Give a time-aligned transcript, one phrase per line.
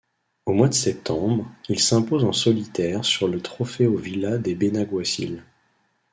[0.47, 5.43] Au mois de septembre, il s'impose en solitaire sur le Trofeo Vila de Benaguasil.